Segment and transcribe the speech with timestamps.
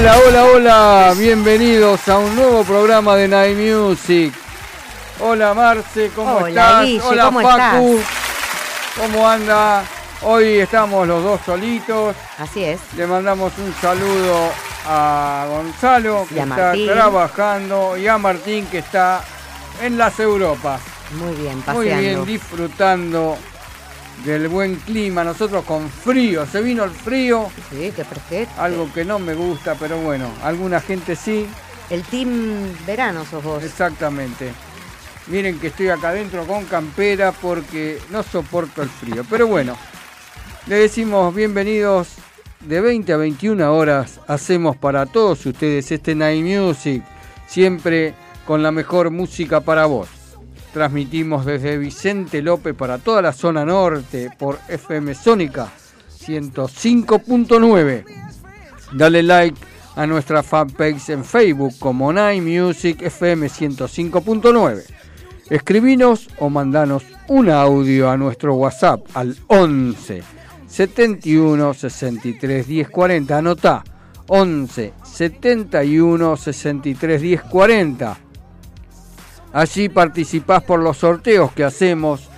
[0.00, 4.32] Hola, hola, hola, bienvenidos a un nuevo programa de Night Music.
[5.18, 6.86] Hola Marce, ¿cómo Hola, estás?
[6.86, 8.00] Guille, hola ¿cómo Facu,
[8.98, 9.84] ¿cómo anda?
[10.22, 12.16] Hoy estamos los dos solitos.
[12.38, 12.80] Así es.
[12.96, 14.48] Le mandamos un saludo
[14.86, 16.86] a Gonzalo, que está Martín.
[16.86, 19.22] trabajando, y a Martín, que está
[19.82, 20.80] en las Europas.
[21.10, 22.00] Muy bien, Muy paseando.
[22.00, 23.36] bien, disfrutando
[24.24, 25.24] del buen clima.
[25.24, 28.60] Nosotros con frío, se vino el frío, Sí, qué perfecto.
[28.60, 31.46] algo que no me gusta, pero bueno, alguna gente sí.
[31.88, 33.62] El team verano sos vos.
[33.64, 34.52] Exactamente.
[35.26, 39.24] Miren que estoy acá adentro con campera porque no soporto el frío.
[39.28, 39.76] Pero bueno,
[40.66, 42.14] le decimos bienvenidos
[42.60, 44.20] de 20 a 21 horas.
[44.28, 47.02] Hacemos para todos ustedes este Night Music,
[47.46, 48.14] siempre
[48.46, 50.08] con la mejor música para vos.
[50.72, 55.68] Transmitimos desde Vicente López para toda la zona norte por FM Sónica
[56.24, 58.04] 105.9.
[58.92, 59.58] Dale like
[59.96, 64.84] a nuestra fanpage en Facebook como Night Music FM 105.9.
[65.50, 70.22] Escribinos o mandanos un audio a nuestro WhatsApp al 11
[70.68, 73.36] 71 63 10 40.
[73.36, 73.84] Anotá
[74.28, 78.29] 11 71 63 10 40.
[79.52, 82.28] Allí participás por los sorteos que hacemos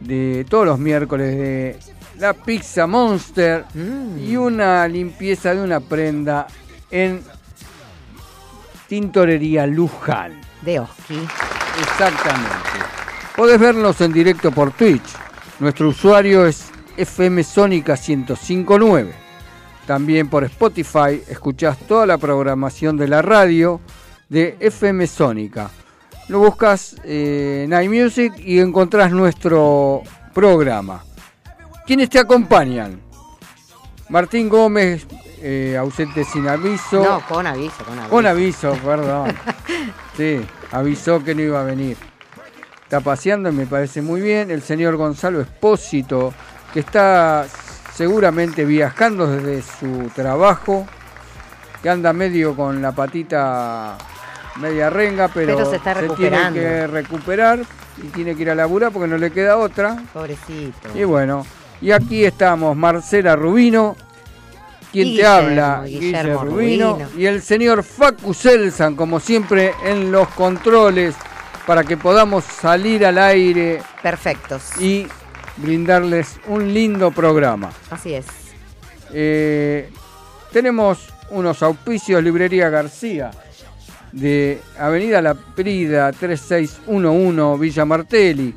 [0.00, 1.78] de todos los miércoles de
[2.18, 4.18] la Pizza Monster Mm.
[4.24, 6.46] y una limpieza de una prenda
[6.90, 7.22] en
[8.88, 10.40] Tintorería Luján.
[10.62, 11.18] De Oski.
[11.80, 12.50] Exactamente.
[13.36, 15.02] Podés vernos en directo por Twitch.
[15.58, 19.12] Nuestro usuario es FM Sónica 1059.
[19.86, 23.80] También por Spotify escuchás toda la programación de la radio
[24.28, 25.70] de FM Sónica.
[26.28, 30.02] Lo buscas eh, Night Music y encontrás nuestro
[30.32, 31.04] programa.
[31.86, 33.00] ¿Quiénes te acompañan?
[34.08, 35.06] Martín Gómez,
[35.40, 37.02] eh, ausente sin aviso.
[37.02, 38.10] No, con aviso, con aviso.
[38.10, 39.34] Con aviso, perdón.
[40.16, 41.96] Sí, avisó que no iba a venir.
[42.82, 44.50] Está paseando y me parece muy bien.
[44.50, 46.34] El señor Gonzalo Espósito,
[46.74, 47.46] que está
[47.94, 50.86] seguramente viajando desde su trabajo,
[51.82, 53.96] que anda medio con la patita
[54.56, 57.60] media renga, pero, Pero se está tiene que recuperar
[58.02, 60.02] y tiene que ir a laburar porque no le queda otra.
[60.12, 60.88] Pobrecito.
[60.94, 61.46] Y bueno,
[61.80, 63.96] y aquí estamos, Marcela Rubino,
[64.92, 67.08] quien te habla, Guillermo Guillermo Rubino, Rubino.
[67.16, 71.14] y el señor Facu Selsan, como siempre, en los controles,
[71.66, 74.80] para que podamos salir al aire Perfectos.
[74.80, 75.06] y
[75.56, 77.70] brindarles un lindo programa.
[77.90, 78.26] Así es.
[79.12, 79.90] Eh,
[80.52, 83.30] tenemos unos auspicios, Librería García,
[84.12, 88.54] de Avenida La Prida 3611 Villa Martelli.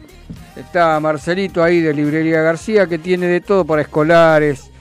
[0.56, 4.72] Está Marcelito ahí de Librería García que tiene de todo para escolares,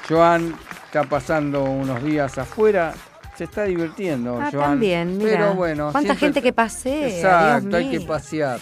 [0.08, 0.56] Joan
[0.86, 2.94] está pasando unos días afuera.
[3.36, 4.70] Se está divirtiendo, Ah, Joan.
[4.72, 5.32] también, mira.
[5.32, 5.92] Pero bueno.
[5.92, 7.08] ¿Cuánta siempre- gente que pasea?
[7.10, 8.60] Exacto, Dios hay que pasear.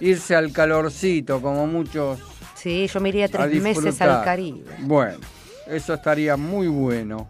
[0.00, 2.20] Irse al calorcito, como muchos
[2.58, 4.64] Sí, yo me iría tres meses al Caribe.
[4.80, 5.18] Bueno,
[5.66, 7.28] eso estaría muy bueno.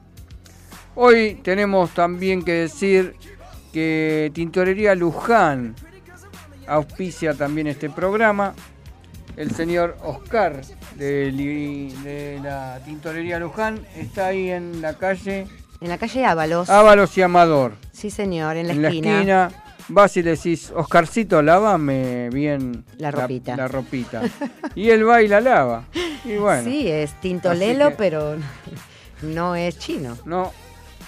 [0.94, 3.14] Hoy tenemos también que decir
[3.72, 5.74] que Tintorería Luján
[6.66, 8.54] auspicia también este programa.
[9.36, 10.62] el señor Oscar
[10.96, 13.86] de la tintorería Luján.
[13.96, 15.46] Está ahí en la calle
[15.80, 16.68] En la calle Ábalos.
[16.68, 17.74] Ábalos y Amador.
[17.92, 19.50] Sí, señor, en la en la esquina.
[19.90, 23.56] Vas y le decís, Oscarcito, lávame bien La ropita.
[23.56, 24.22] La, ropita.
[24.74, 25.84] y él va y la lava.
[26.24, 28.36] Y bueno, Sí, es tintolelo, que- pero
[29.22, 30.16] no es chino.
[30.26, 30.52] no,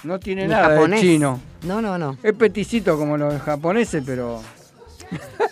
[0.03, 0.99] no tiene Ni nada japonés.
[1.01, 1.39] de chino.
[1.63, 2.17] No, no, no.
[2.23, 4.41] Es peticito como los japoneses, pero...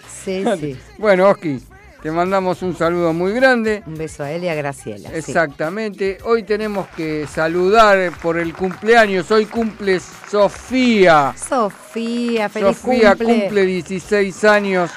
[0.07, 0.77] Sí, sí.
[0.97, 1.61] Bueno, Oski,
[2.01, 3.83] te mandamos un saludo muy grande.
[3.85, 5.09] Un beso a él y a Graciela.
[5.09, 5.15] sí.
[5.15, 6.17] Exactamente.
[6.23, 9.29] Hoy tenemos que saludar por el cumpleaños.
[9.31, 11.33] Hoy cumple Sofía.
[11.37, 13.41] Sofía, feliz Sofía cumple.
[13.41, 14.91] cumple 16 años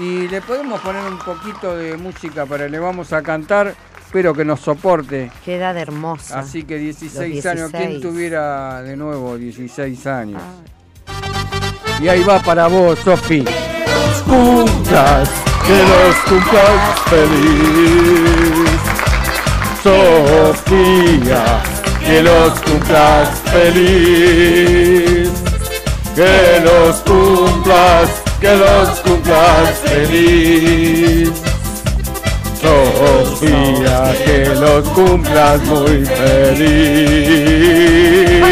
[0.00, 3.74] y le podemos poner un poquito de música para le vamos a cantar.
[4.04, 5.30] Espero que nos soporte.
[5.44, 6.38] Qué edad hermosa.
[6.38, 7.70] Así que 16, Los años.
[7.70, 8.02] ¿Quién 16?
[8.02, 10.40] tuviera de nuevo 16 años?
[10.42, 13.44] Ah, Y ahí va para vos, Sofi.
[14.86, 15.28] Cumplas,
[15.66, 18.70] que los cumplas feliz.
[19.82, 21.44] Sofía,
[22.04, 25.30] que los cumplas feliz.
[26.14, 31.30] Que los cumplas, que los cumplas feliz.
[32.60, 36.66] Sofía, que los cumplas muy feliz.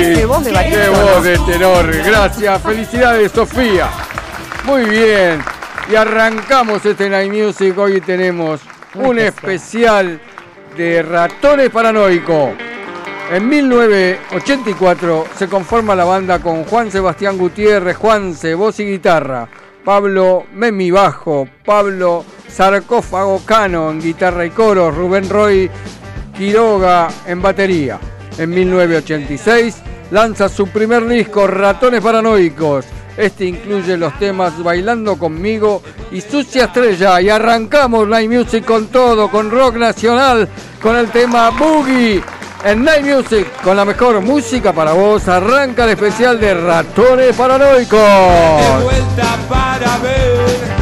[0.04, 1.96] Qué de voz de tenor.
[2.04, 2.62] Gracias.
[2.62, 3.88] Felicidades, Sofía.
[4.64, 5.53] Muy bien.
[5.90, 7.76] Y arrancamos este Night Music.
[7.76, 8.60] Hoy tenemos
[8.94, 10.20] un especial.
[10.76, 12.50] de ratones paranoicos.
[13.30, 19.48] En 1984 se conforma la banda con Juan Sebastián Gutiérrez, Juanse, voz y guitarra,
[19.84, 25.70] Pablo Memi bajo, Pablo Sarcófago Cano en guitarra y coro, Rubén Roy
[26.36, 28.00] Quiroga en batería.
[28.36, 29.76] En 1986
[30.10, 32.84] lanza su primer disco, Ratones Paranoicos.
[33.16, 37.20] Este incluye los temas Bailando conmigo y Sucia Estrella.
[37.20, 40.48] Y arrancamos Night Music con todo, con rock nacional,
[40.82, 42.22] con el tema Boogie.
[42.64, 47.34] En Night Music, con la mejor música para vos, arranca el especial de Ratones de
[47.34, 48.00] Paranoicos.
[48.82, 50.74] vuelta para ver.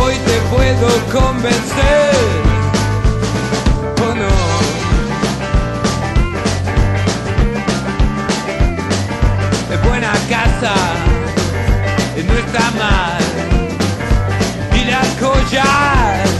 [0.00, 2.43] Hoy te puedo convencer.
[12.16, 13.24] Y no está mal.
[14.94, 16.30] Las joyas,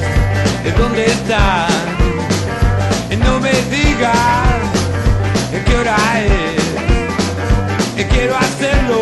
[0.63, 1.69] ¿de dónde están?
[3.11, 4.61] Y no me digas
[5.67, 8.05] qué hora es.
[8.13, 9.01] Quiero hacerlo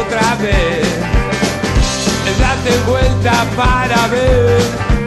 [0.00, 0.86] otra vez.
[2.38, 4.97] Date vuelta para ver.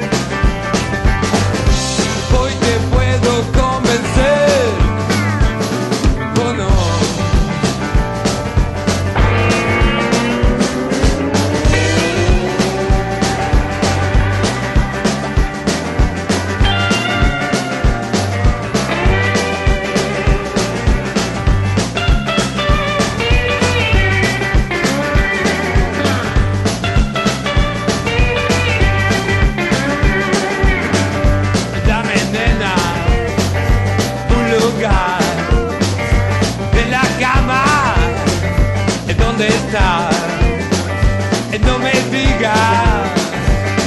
[41.59, 43.11] No me digas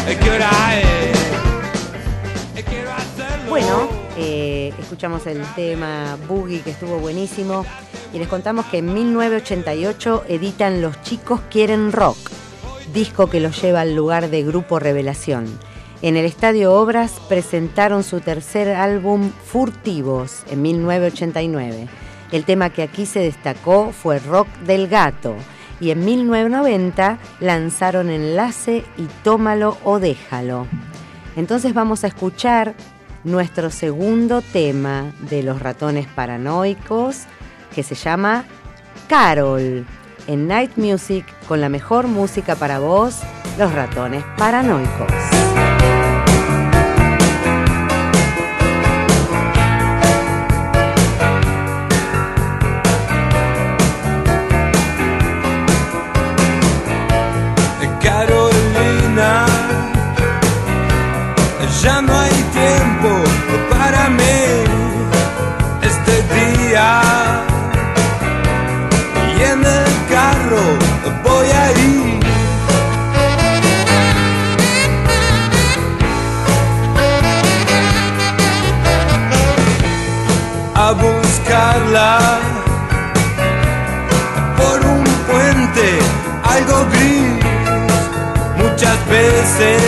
[0.06, 1.16] eh, qué hora es
[2.56, 2.64] Eh,
[3.48, 7.64] Bueno, eh, escuchamos el tema Boogie que estuvo buenísimo
[8.12, 12.18] y les contamos que en 1988 editan Los chicos quieren rock,
[12.92, 15.46] disco que los lleva al lugar de Grupo Revelación.
[16.02, 21.88] En el Estadio Obras presentaron su tercer álbum Furtivos en 1989.
[22.30, 25.34] El tema que aquí se destacó fue Rock del Gato
[25.84, 30.66] y en 1990 lanzaron Enlace y Tómalo o Déjalo.
[31.36, 32.74] Entonces vamos a escuchar
[33.22, 37.24] nuestro segundo tema de los ratones paranoicos
[37.74, 38.44] que se llama
[39.08, 39.84] Carol
[40.26, 43.20] en Night Music con la mejor música para vos,
[43.58, 45.12] los ratones paranoicos.
[89.44, 89.82] Veces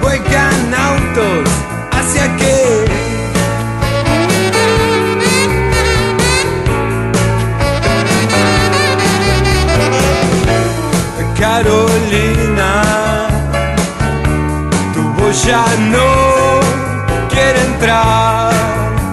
[0.00, 1.48] juegan autos
[1.90, 2.84] hacia qué
[11.38, 12.72] Carolina,
[14.94, 16.60] tu voz ya no
[17.30, 18.52] quiere entrar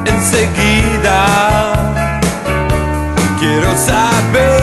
[0.05, 1.19] enseguida.
[3.39, 4.58] Quiero saber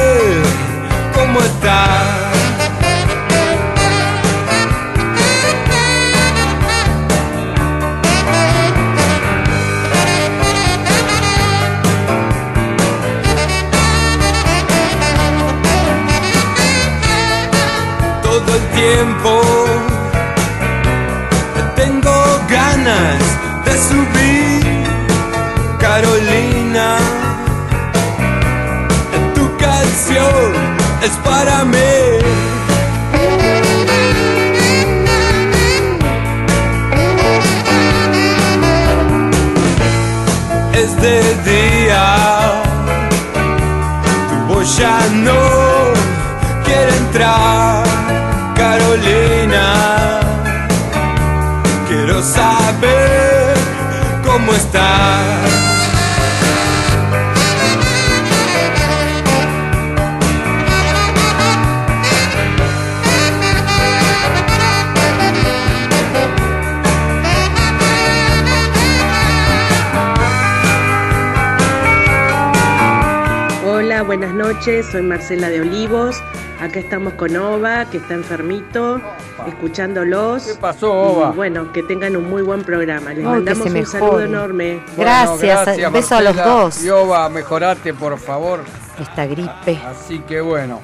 [74.66, 76.20] noches, soy Marcela de Olivos.
[76.60, 79.00] Acá estamos con Ova, que está enfermito,
[79.46, 80.42] escuchándolos.
[80.44, 81.30] ¿Qué pasó, Ova?
[81.32, 83.12] Y bueno, que tengan un muy buen programa.
[83.14, 83.86] Les Oh, mandamos un mejore.
[83.86, 84.82] saludo enorme.
[84.96, 86.82] Gracias, beso a los dos.
[86.84, 88.60] Y Ova, mejorate, por favor.
[89.00, 89.78] Esta gripe.
[89.86, 90.80] Así que bueno.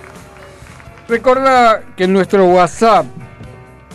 [1.08, 3.06] Recordá que en nuestro WhatsApp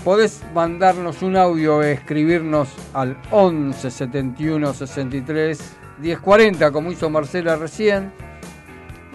[0.03, 5.59] podés mandarnos un audio e escribirnos al 11 71 63
[5.99, 8.11] 10 40, como hizo Marcela recién.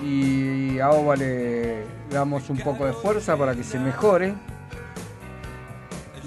[0.02, 4.35] Y a Ova le damos un poco de fuerza para que se mejore.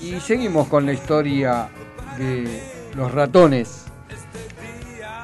[0.01, 1.69] Y seguimos con la historia
[2.17, 2.63] de
[2.95, 3.85] los ratones.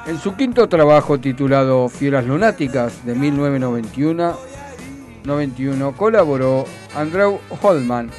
[0.07, 4.35] En su quinto trabajo titulado Fieras Lunáticas de 1991,
[5.23, 6.65] 91, colaboró
[6.95, 8.09] Andrew Holman.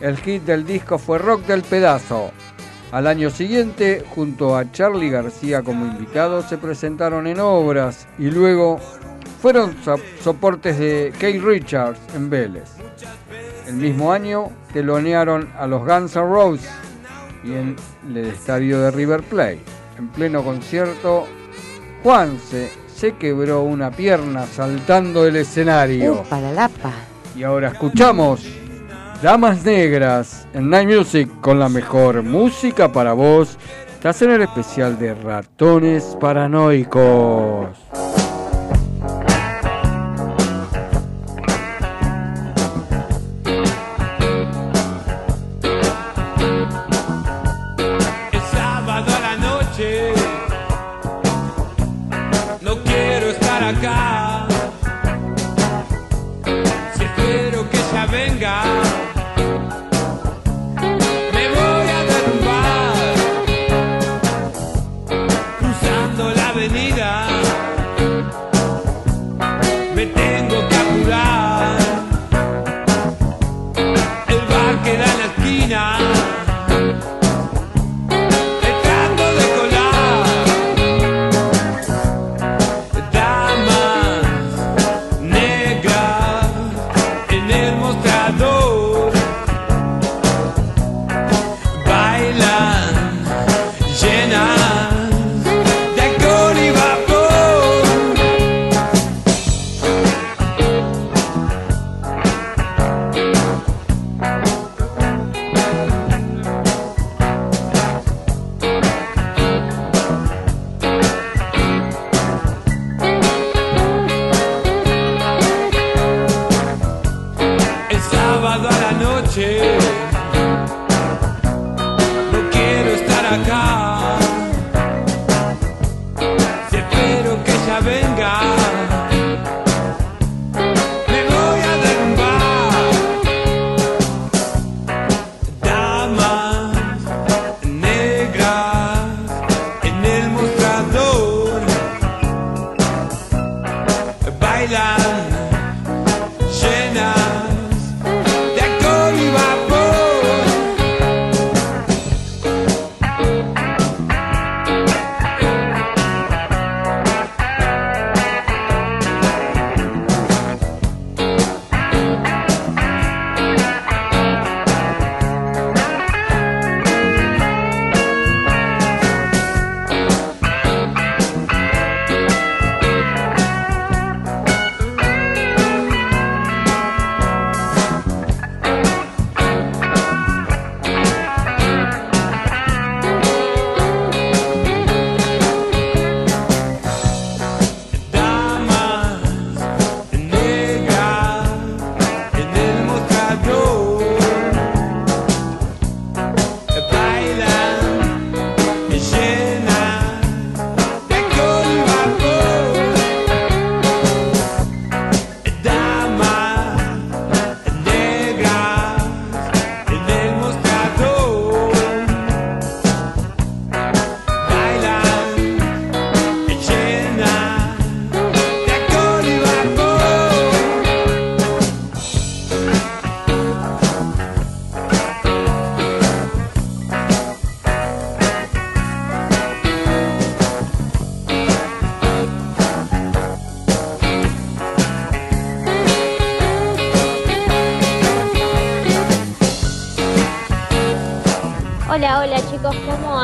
[0.00, 2.30] El hit del disco fue Rock del Pedazo.
[2.92, 8.80] Al año siguiente, junto a Charlie García como invitado, se presentaron en obras y luego
[9.40, 12.64] fueron so- soportes de Keith Richards en Vélez.
[13.66, 16.70] El mismo año telonearon a los Guns N' Roses
[17.44, 17.76] y en
[18.08, 19.60] el estadio de River Plate.
[19.98, 21.26] En pleno concierto,
[22.02, 26.22] Juanse se quebró una pierna saltando del escenario.
[26.22, 26.92] Upa, la lapa.
[27.36, 28.44] Y ahora escuchamos
[29.22, 33.58] Damas Negras en Night Music con la mejor música para vos.
[33.94, 37.68] Estás en el especial de Ratones Paranoicos.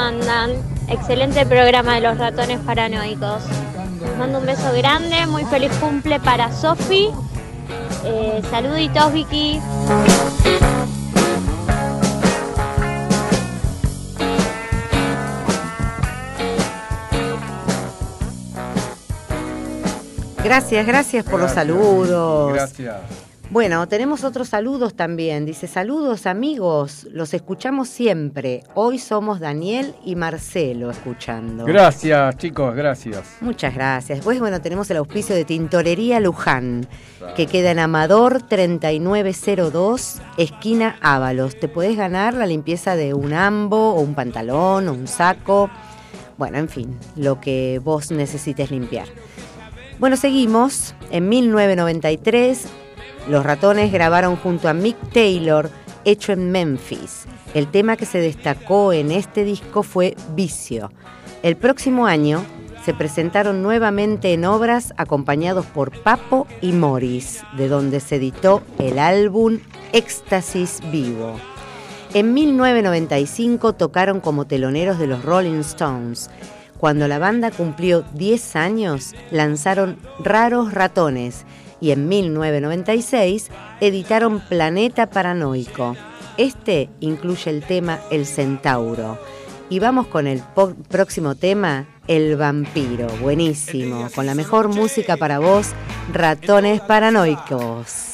[0.05, 0.53] Andan?
[0.89, 3.43] Excelente programa de los ratones paranoicos.
[4.03, 7.11] Les mando un beso grande, muy feliz cumple para Sofi.
[8.05, 9.61] Eh, saluditos Vicky.
[20.45, 22.53] Gracias, gracias por los saludos.
[22.53, 22.97] Gracias.
[23.51, 25.45] Bueno, tenemos otros saludos también.
[25.45, 28.65] Dice, saludos amigos, los escuchamos siempre.
[28.75, 31.65] Hoy somos Daniel y Marcelo escuchando.
[31.67, 33.37] Gracias, chicos, gracias.
[33.41, 34.25] Muchas gracias.
[34.25, 36.89] Pues bueno, tenemos el auspicio de Tintorería Luján,
[37.37, 41.61] que queda en Amador 3902, esquina Ábalos.
[41.61, 45.71] Te podés ganar la limpieza de un ambo o un pantalón o un saco.
[46.39, 49.07] Bueno, en fin, lo que vos necesites limpiar.
[50.01, 50.95] Bueno, seguimos.
[51.11, 52.67] En 1993,
[53.29, 55.71] los ratones grabaron junto a Mick Taylor,
[56.05, 57.25] hecho en Memphis.
[57.55, 60.93] El tema que se destacó en este disco fue Vicio.
[61.43, 62.45] El próximo año
[62.85, 68.99] se presentaron nuevamente en obras acompañados por Papo y Morris, de donde se editó el
[68.99, 69.59] álbum
[69.93, 71.37] Éxtasis Vivo.
[72.13, 76.31] En 1995 tocaron como teloneros de los Rolling Stones.
[76.79, 81.47] Cuando la banda cumplió 10 años, lanzaron Raros Ratones
[81.81, 85.97] y en 1996 editaron Planeta Paranoico.
[86.37, 89.19] Este incluye el tema El Centauro.
[89.71, 90.43] Y vamos con el
[90.89, 93.07] próximo tema, El Vampiro.
[93.21, 95.71] Buenísimo, con la mejor música para vos,
[96.13, 98.13] Ratones Paranoicos.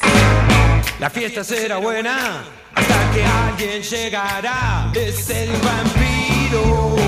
[0.99, 2.43] La fiesta será buena
[2.75, 4.91] hasta que alguien llegará.
[4.95, 7.00] Es el vampiro.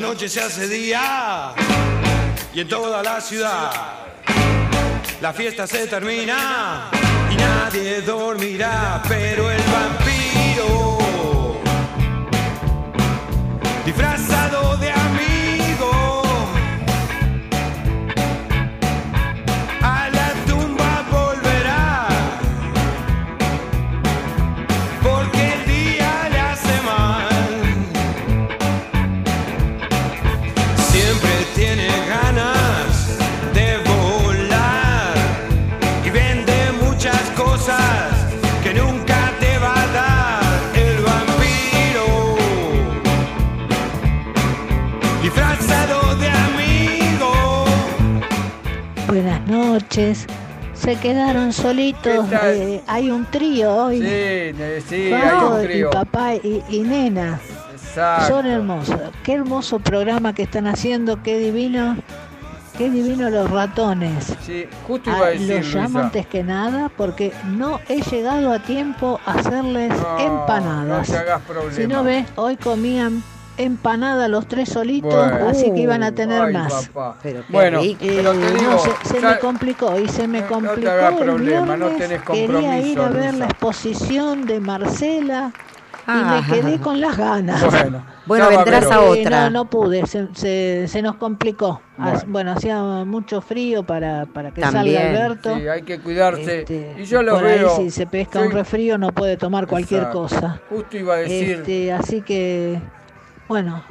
[0.00, 1.52] Noche se hace día.
[2.54, 3.70] Y en toda la ciudad
[5.20, 6.90] la fiesta se termina.
[7.30, 9.99] Y nadie dormirá, pero el vampiro
[50.00, 50.26] noches.
[50.74, 52.26] Se quedaron solitos.
[52.42, 54.00] Eh, hay un trío hoy.
[54.00, 57.38] Sí, hay y papá y, y nena.
[57.72, 58.28] Exacto.
[58.28, 59.00] Son hermosos.
[59.22, 61.22] Qué hermoso programa que están haciendo.
[61.22, 61.96] Qué divino.
[62.78, 64.32] Qué divino los ratones.
[64.46, 66.00] Sí, justo Ah, iba a decir, los llamo Luisa.
[66.06, 71.08] antes que nada porque no he llegado a tiempo a hacerles No, empanadas.
[71.10, 71.74] no te hagas problema.
[71.74, 73.22] si no ves, hoy comían
[73.56, 75.48] empanada los tres solitos, Bueno.
[75.48, 76.88] así que iban a tener Ay, más.
[76.88, 77.18] papá.
[77.22, 77.80] Pero Bueno.
[77.82, 80.48] Eh, pero te no, digo, se, se ya- me complicó y se me No- no
[80.48, 83.38] te complicó el problema, no viernes, tenés quería ir compromiso, a ver Luisa.
[83.38, 85.52] la exposición de Marcela
[86.06, 86.40] Ah.
[86.40, 87.60] y me quedé con las ganas.
[87.70, 89.44] Bueno, Bueno, vendrás pero- a Eh, otra.
[89.44, 91.82] No, no pude, se, se- se nos complicó.
[91.98, 92.12] Bueno.
[92.16, 94.96] As- Bueno, hacía mucho frío para, para que También.
[94.96, 95.56] salga Alberto.
[95.56, 96.60] Sí, hay que cuidarse.
[96.60, 97.70] Este, y yo lo por veo.
[97.70, 100.22] ahí si se pesca soy- un resfrío no puede tomar cualquier Exacto.
[100.22, 100.60] cosa.
[100.70, 101.50] Justo iba a decir.
[101.58, 102.80] Este, así que,
[103.50, 103.82] bueno,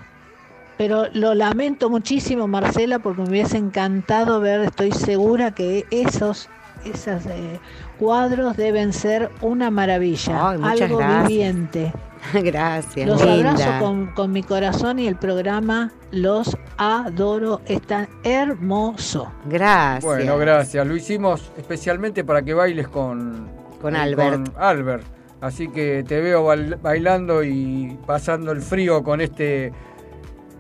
[0.78, 6.48] pero lo lamento muchísimo, Marcela, porque me hubiese encantado ver, estoy segura que esos
[6.86, 7.60] esos eh,
[8.00, 11.28] cuadros deben ser una maravilla, Ay, algo gracias.
[11.28, 11.94] viviente.
[12.34, 13.52] Gracias, Los linda.
[13.52, 19.32] abrazo con, con mi corazón y el programa los adoro, están hermoso.
[19.46, 20.04] Gracias.
[20.04, 20.86] Bueno, gracias.
[20.88, 23.48] Lo hicimos especialmente para que bailes con,
[23.82, 24.52] Con eh, Albert.
[24.54, 25.06] con Albert.
[25.42, 29.72] Así que te veo bail- bailando y pasando el frío con este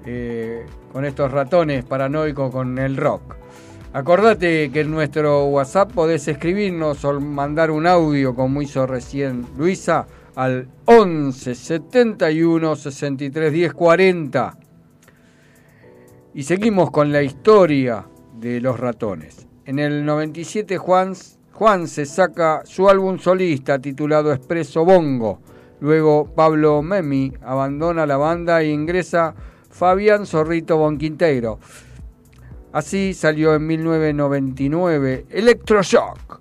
[0.06, 3.36] eh, con estos ratones paranoicos con el rock.
[3.92, 10.08] Acordate que en nuestro WhatsApp podés escribirnos o mandar un audio como hizo recién Luisa
[10.36, 14.58] al 11 71 63 10 40.
[16.36, 18.06] Y seguimos con la historia
[18.40, 19.48] de los ratones.
[19.66, 21.14] En el 97 Juan,
[21.60, 25.42] Juan se saca su álbum solista titulado Expreso Bongo.
[25.82, 29.36] Luego Pablo Memi abandona la banda e ingresa
[29.70, 31.60] Fabián Zorrito Bonquinteiro.
[32.72, 36.40] Así salió en 1999 Electroshock.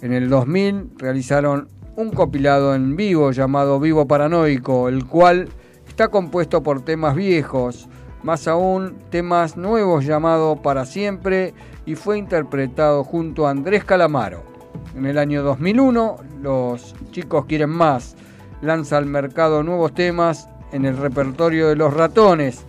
[0.00, 5.46] En el 2000 realizaron un compilado en vivo llamado Vivo Paranoico, el cual
[5.86, 7.86] está compuesto por temas viejos,
[8.22, 11.52] más aún temas nuevos llamado Para Siempre
[11.84, 14.53] y fue interpretado junto a Andrés Calamaro.
[14.96, 18.16] En el año 2001, los chicos quieren más.
[18.62, 22.64] Lanza al mercado nuevos temas en el repertorio de los ratones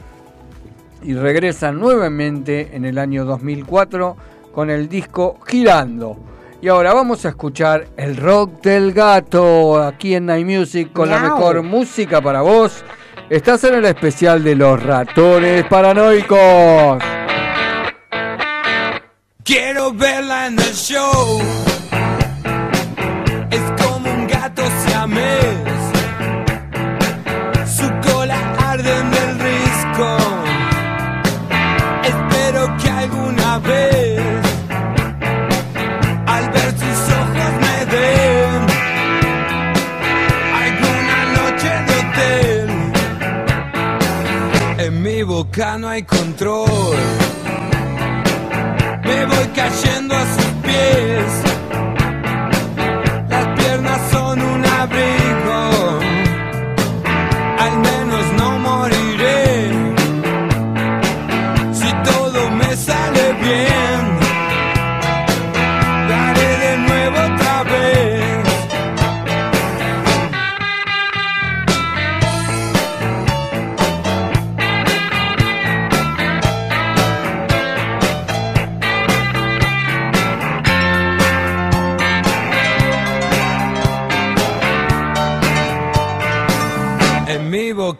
[1.04, 4.18] y regresan nuevamente en el año 2004
[4.52, 6.18] con el disco Girando.
[6.62, 11.20] Y ahora vamos a escuchar el rock del gato aquí en Night Music con la
[11.20, 12.84] mejor música para vos.
[13.30, 17.04] Estás en el especial de los ratones paranoicos.
[19.44, 21.75] Quiero verla en el show.
[25.06, 25.56] Gato siamés.
[27.78, 28.38] Su cola
[28.72, 30.18] arde en el risco.
[32.04, 34.22] Espero que alguna vez,
[36.28, 38.66] al ver sus ojos, me den
[40.64, 42.70] alguna noche de hotel.
[44.80, 46.98] En mi boca no hay control.
[49.04, 50.45] Me voy cayendo a sus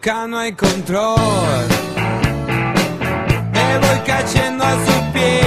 [0.06, 1.66] boca no hay control.
[3.52, 5.45] Me voy cayendo a sus pies.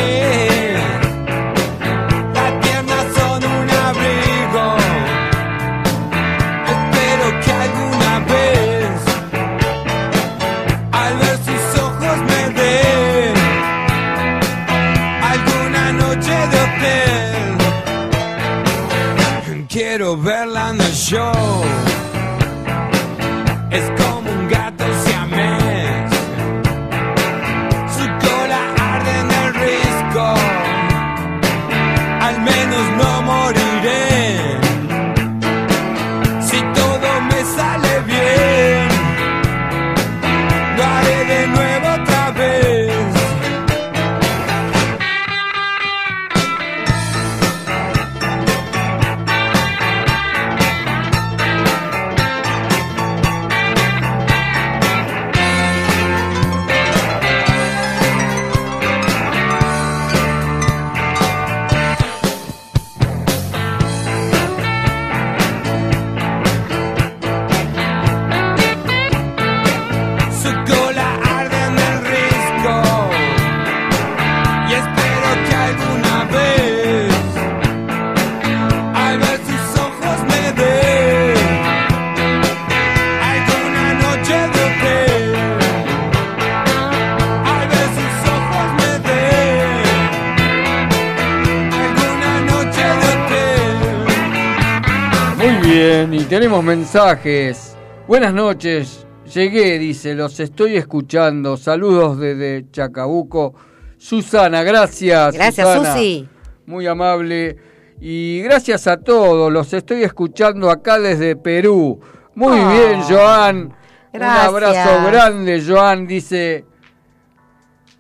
[96.50, 97.76] Tenemos mensajes.
[98.08, 101.56] Buenas noches, llegué, dice, los estoy escuchando.
[101.58, 103.54] Saludos desde Chacabuco.
[104.00, 105.36] Susana, gracias.
[105.36, 105.94] Gracias, Susana.
[105.94, 106.28] Susi.
[106.66, 107.56] Muy amable.
[108.02, 112.00] Y gracias a todos, los estoy escuchando acá desde Perú.
[112.34, 113.76] Muy Ah, bien, Joan.
[114.12, 114.50] gracias.
[114.50, 116.08] Un abrazo grande, Joan.
[116.08, 116.66] Dice,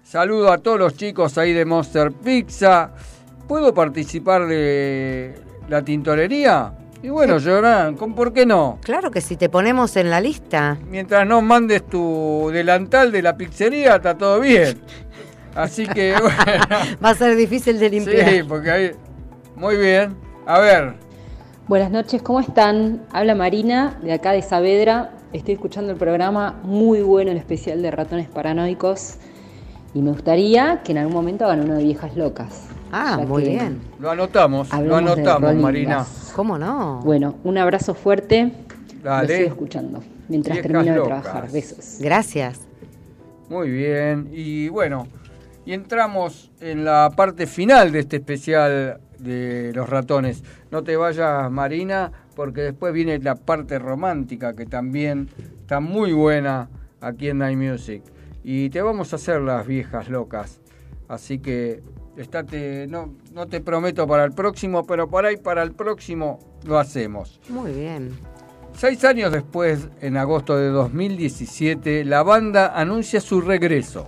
[0.01, 2.93] Saludo a todos los chicos ahí de Monster Pizza.
[3.47, 5.35] ¿Puedo participar de
[5.67, 6.73] la tintorería?
[7.01, 8.77] Y bueno, Llorán, ¿con- ¿por qué no?
[8.83, 10.77] Claro que si te ponemos en la lista.
[10.89, 14.79] Mientras no mandes tu delantal de la pizzería, está todo bien.
[15.55, 16.97] Así que, bueno.
[17.03, 18.29] Va a ser difícil de limpiar.
[18.29, 18.91] Sí, porque ahí.
[19.55, 20.15] Muy bien.
[20.45, 20.93] A ver,
[21.67, 23.03] Buenas noches, ¿cómo están?
[23.11, 25.11] Habla Marina, de acá de Saavedra.
[25.33, 29.17] Estoy escuchando el programa muy bueno, el especial de ratones paranoicos.
[29.93, 32.68] Y me gustaría que en algún momento hagan uno de viejas locas.
[32.91, 33.79] Ah, muy bien.
[33.99, 36.05] lo anotamos, lo anotamos, Marina.
[36.35, 37.01] ¿Cómo no?
[37.03, 38.51] Bueno, un abrazo fuerte.
[39.03, 39.27] Dale.
[39.27, 41.23] Lo sigo escuchando mientras Viejas termino de locas.
[41.23, 41.51] trabajar.
[41.51, 41.97] Besos.
[41.99, 42.61] Gracias.
[43.49, 44.29] Muy bien.
[44.31, 45.07] Y bueno,
[45.65, 50.43] y entramos en la parte final de este especial de los ratones.
[50.71, 55.29] No te vayas, Marina, porque después viene la parte romántica que también
[55.61, 56.69] está muy buena
[57.01, 58.03] aquí en Night Music.
[58.43, 60.61] Y te vamos a hacer las viejas locas.
[61.07, 61.81] Así que
[62.21, 66.77] estate, no, no te prometo para el próximo, pero por ahí para el próximo lo
[66.77, 67.39] hacemos.
[67.49, 68.17] Muy bien.
[68.75, 74.07] Seis años después, en agosto de 2017, la banda anuncia su regreso,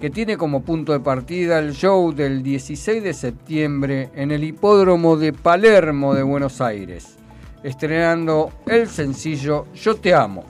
[0.00, 5.16] que tiene como punto de partida el show del 16 de septiembre en el hipódromo
[5.16, 7.16] de Palermo de Buenos Aires,
[7.62, 10.44] estrenando el sencillo Yo Te Amo,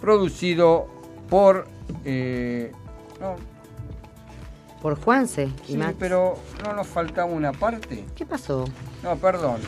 [0.00, 0.86] producido
[1.28, 1.66] por...
[2.04, 2.72] eh,
[3.20, 3.36] no,
[4.82, 5.96] Por Juanse y sí, Max.
[5.98, 8.04] pero no nos faltaba una parte.
[8.14, 8.64] ¿Qué pasó?
[9.02, 9.60] No, perdón.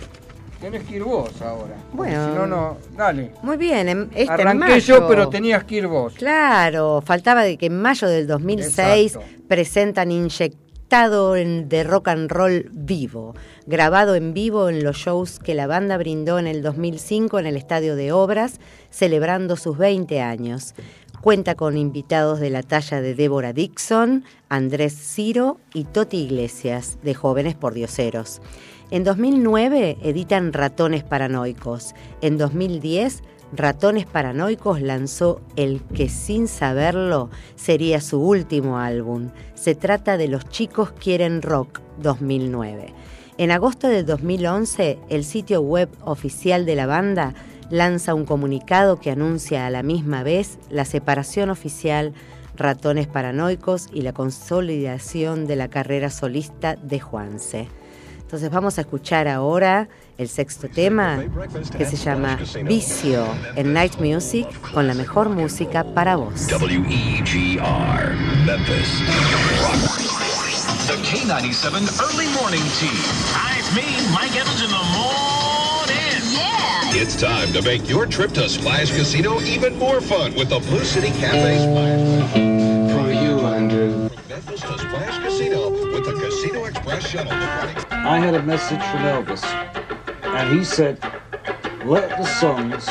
[0.61, 1.77] Tenés que ir vos ahora.
[1.93, 2.29] Bueno.
[2.29, 2.77] Si no, no.
[2.97, 3.33] Dale.
[3.43, 4.99] Muy bien, en, este Arranqué mayo.
[4.99, 6.15] yo, pero tenías que ir vos.
[6.15, 9.43] Claro, faltaba de que en mayo del 2006 Exacto.
[9.47, 13.35] presentan inyectado en, de rock and roll vivo,
[13.67, 17.57] grabado en vivo en los shows que la banda brindó en el 2005 en el
[17.57, 18.59] Estadio de Obras,
[18.91, 20.75] celebrando sus 20 años.
[21.21, 27.15] Cuenta con invitados de la talla de Débora Dixon, Andrés Ciro y Toti Iglesias, de
[27.15, 28.41] Jóvenes por Dioseros.
[28.93, 31.95] En 2009 editan Ratones Paranoicos.
[32.21, 39.31] En 2010 Ratones Paranoicos lanzó el que sin saberlo sería su último álbum.
[39.55, 42.95] Se trata de Los chicos quieren rock 2009.
[43.39, 47.35] En agosto del 2011, el sitio web oficial de la banda
[47.71, 52.13] lanza un comunicado que anuncia a la misma vez la separación oficial
[52.57, 57.69] Ratones Paranoicos y la consolidación de la carrera solista de Juanse.
[58.21, 61.25] Entonces vamos a escuchar ahora el sexto tema
[61.79, 63.25] que se llama Vicio
[63.57, 66.47] en Night Music con la mejor música para vos.
[66.61, 69.03] WEGR, Memphis.
[70.89, 72.89] The K97 Early Morning Tea.
[73.33, 75.48] Hi, it's me, Mike Evans in the morning.
[76.91, 77.03] Yeah.
[77.03, 80.85] It's time to make your trip to Splash Casino even more fun with the Blue
[80.85, 82.33] City Cafe Splash.
[82.33, 84.09] For you, Andrew.
[84.09, 87.33] From Memphis to Splash Casino with the Casino Express shuttle.
[87.33, 89.45] I had a message from Elvis,
[90.25, 90.99] and he said,
[91.85, 92.87] let the songs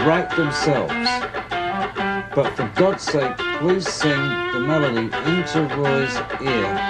[0.00, 0.92] write themselves.
[2.34, 6.89] But for God's sake, please sing the melody into Roy's ear.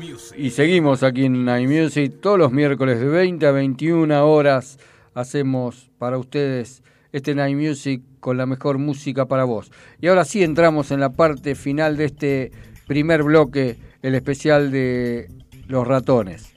[0.41, 2.13] Y seguimos aquí en Night Music.
[2.19, 4.79] Todos los miércoles de 20 a 21 horas
[5.13, 9.71] hacemos para ustedes este Night Music con la mejor música para vos.
[9.99, 12.51] Y ahora sí entramos en la parte final de este
[12.87, 15.29] primer bloque, el especial de
[15.67, 16.53] los ratones.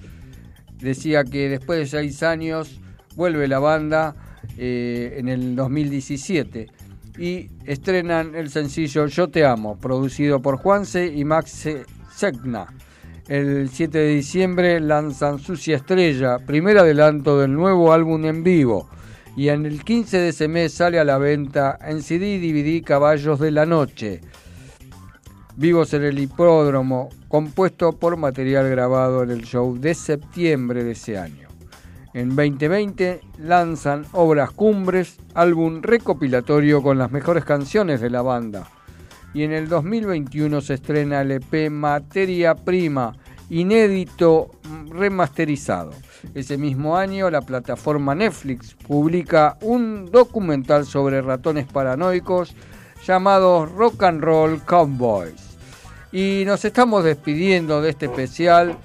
[0.78, 2.80] Decía que después de seis años
[3.16, 4.16] vuelve la banda
[4.56, 6.68] eh, en el 2017
[7.18, 11.68] y estrenan el sencillo Yo Te Amo, producido por Juanse y Max
[12.16, 12.68] Segna.
[13.26, 18.90] El 7 de diciembre lanzan Sucia Estrella, primer adelanto del nuevo álbum en vivo.
[19.34, 22.84] Y en el 15 de ese mes sale a la venta en CD y DVD
[22.84, 24.20] Caballos de la Noche.
[25.56, 31.16] Vivos en el hipódromo, compuesto por material grabado en el show de septiembre de ese
[31.16, 31.48] año.
[32.12, 38.68] En 2020 lanzan Obras Cumbres, álbum recopilatorio con las mejores canciones de la banda.
[39.34, 43.16] Y en el 2021 se estrena el EP Materia Prima,
[43.50, 44.52] inédito
[44.88, 45.90] remasterizado.
[46.34, 52.54] Ese mismo año la plataforma Netflix publica un documental sobre ratones paranoicos
[53.04, 55.58] llamado Rock and Roll Cowboys.
[56.12, 58.78] Y nos estamos despidiendo de este especial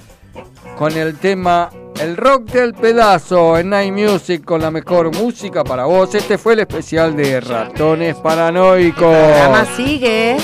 [0.77, 1.69] con el tema
[1.99, 6.15] El Rock del Pedazo en Night Music con la mejor música para vos.
[6.15, 9.13] Este fue el especial de Ratones Paranoicos.
[9.13, 10.37] El programa sigue.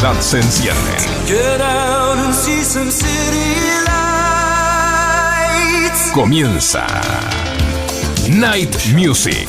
[0.00, 0.40] Ciudad se
[5.44, 6.10] lights.
[6.14, 6.86] Comienza
[8.30, 9.46] Night Music.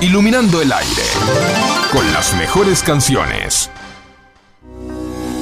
[0.00, 1.02] Iluminando el aire.
[1.92, 3.70] Con las mejores canciones.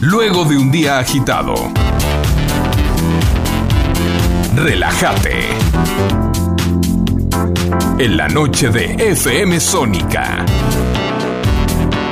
[0.00, 1.54] Luego de un día agitado,
[4.54, 5.48] relájate.
[7.96, 10.44] En la noche de FM Sónica.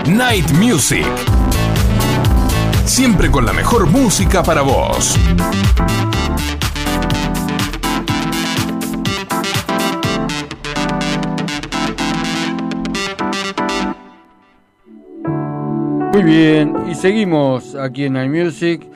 [0.07, 1.07] Night Music.
[2.87, 5.19] Siempre con la mejor música para vos.
[16.15, 18.87] Muy bien, y seguimos aquí en iMusic.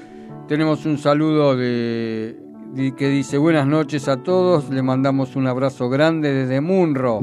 [0.47, 2.39] Tenemos un saludo de,
[2.75, 4.71] de- que dice buenas noches a todos.
[4.71, 7.21] Le mandamos un abrazo grande desde Munro.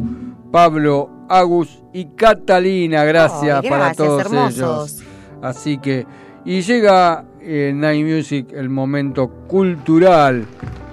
[0.51, 3.05] Pablo, Agus y Catalina.
[3.05, 4.55] Gracias, para todos hermosos.
[4.99, 5.03] ellos.
[5.41, 6.05] Así que,
[6.43, 10.45] y llega en Night Music el momento cultural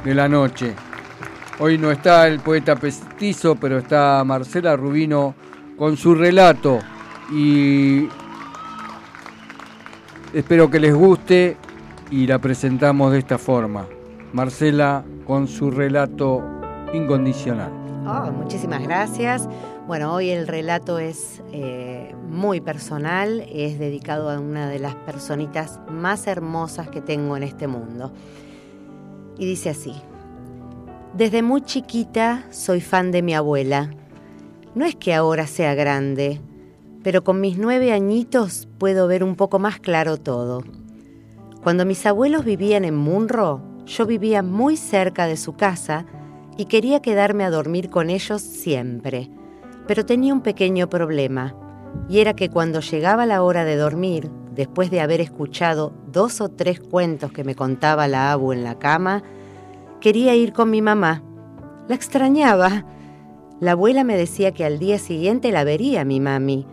[0.04, 0.74] de la noche.
[1.58, 5.34] Hoy no está el poeta pestizo, pero está Marcela Rubino
[5.76, 6.78] con su relato.
[7.32, 8.06] Y
[10.34, 11.56] espero que les guste
[12.10, 13.86] y la presentamos de esta forma.
[14.32, 16.42] Marcela con su relato
[16.92, 17.70] incondicional.
[18.06, 19.48] Oh, muchísimas gracias.
[19.86, 25.80] Bueno, hoy el relato es eh, muy personal, es dedicado a una de las personitas
[25.90, 28.12] más hermosas que tengo en este mundo.
[29.38, 29.94] Y dice así,
[31.14, 33.90] desde muy chiquita soy fan de mi abuela.
[34.74, 36.40] No es que ahora sea grande,
[37.02, 40.62] pero con mis nueve añitos puedo ver un poco más claro todo.
[41.62, 46.06] Cuando mis abuelos vivían en Munro, yo vivía muy cerca de su casa
[46.56, 49.30] y quería quedarme a dormir con ellos siempre.
[49.86, 51.54] Pero tenía un pequeño problema,
[52.08, 56.48] y era que cuando llegaba la hora de dormir, después de haber escuchado dos o
[56.48, 59.22] tres cuentos que me contaba la abu en la cama,
[60.00, 61.22] quería ir con mi mamá.
[61.88, 62.84] La extrañaba.
[63.60, 66.66] La abuela me decía que al día siguiente la vería mi mami,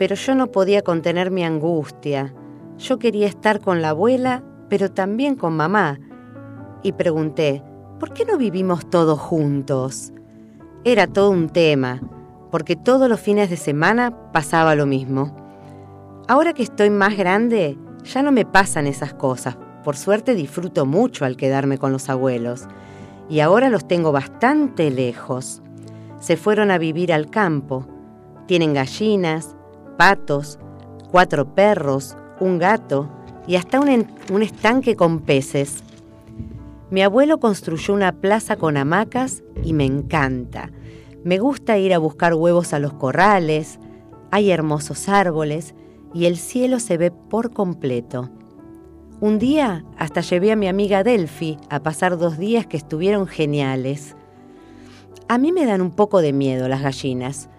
[0.00, 2.32] pero yo no podía contener mi angustia.
[2.78, 6.00] Yo quería estar con la abuela, pero también con mamá.
[6.82, 7.62] Y pregunté,
[7.98, 10.14] ¿por qué no vivimos todos juntos?
[10.84, 12.00] Era todo un tema,
[12.50, 15.36] porque todos los fines de semana pasaba lo mismo.
[16.28, 19.58] Ahora que estoy más grande, ya no me pasan esas cosas.
[19.84, 22.66] Por suerte disfruto mucho al quedarme con los abuelos.
[23.28, 25.60] Y ahora los tengo bastante lejos.
[26.20, 27.86] Se fueron a vivir al campo.
[28.46, 29.56] Tienen gallinas,
[30.00, 30.58] patos,
[31.10, 33.06] cuatro perros, un gato
[33.46, 35.84] y hasta un, estanque con peces.
[36.88, 40.70] Mi abuelo construyó una plaza con hamacas y me encanta.
[41.22, 43.78] Me gusta ir a buscar huevos a los corrales,
[44.30, 45.74] hay hermosos árboles
[46.14, 48.30] y el cielo se ve por completo.
[49.20, 54.16] Un día hasta llevé a mi amiga Delphi a pasar dos días que estuvieron geniales.
[55.28, 57.50] A mí me dan un poco de miedo las gallinas.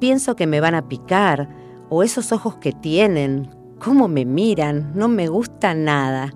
[0.00, 1.60] Pienso que me van a picar
[1.94, 6.32] o esos ojos que tienen, cómo me miran, no me gusta nada.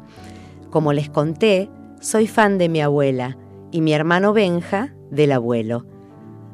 [0.69, 3.39] Como les conté, soy fan de mi abuela
[3.73, 5.87] y mi hermano Benja del abuelo.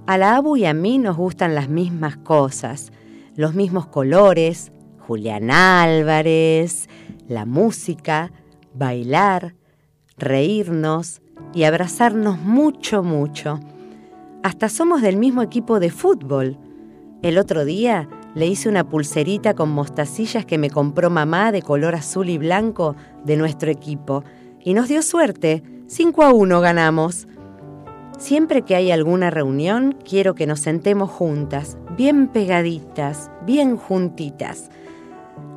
[0.07, 2.93] A la Abu y a mí nos gustan las mismas cosas,
[3.35, 6.89] los mismos colores, Julián Álvarez,
[7.27, 8.31] la música,
[8.73, 9.57] bailar,
[10.17, 11.23] reírnos
[11.53, 13.59] y abrazarnos mucho, mucho.
[14.45, 16.57] Hasta somos del mismo equipo de fútbol.
[17.23, 21.95] El otro día le hice una pulserita con mostacillas que me compró mamá de color
[21.95, 24.25] azul y blanco de nuestro equipo.
[24.61, 25.63] Y nos dio suerte.
[25.87, 27.29] 5 a 1 ganamos.
[28.19, 34.71] Siempre que hay alguna reunión, quiero que nos sentemos juntas, bien pegaditas, bien juntitas.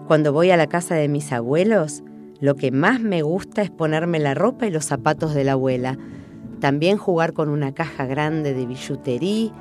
[0.07, 2.03] Cuando voy a la casa de mis abuelos,
[2.39, 5.97] lo que más me gusta es ponerme la ropa y los zapatos de la abuela.
[6.59, 9.51] También jugar con una caja grande de billutería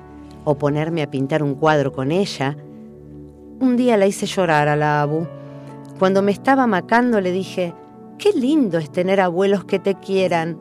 [0.45, 2.57] o ponerme a pintar un cuadro con ella.
[3.65, 5.27] Un día la hice llorar a la Abu.
[5.99, 7.73] Cuando me estaba macando le dije,
[8.19, 10.59] qué lindo es tener abuelos que te quieran.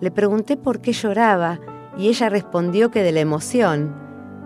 [0.00, 1.58] Le pregunté por qué lloraba
[1.98, 3.92] y ella respondió que de la emoción.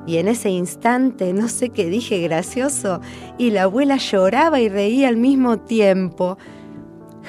[0.07, 3.03] Y en ese instante no sé qué dije gracioso
[3.36, 6.38] y la abuela lloraba y reía al mismo tiempo.